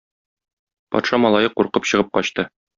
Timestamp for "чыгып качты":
1.93-2.51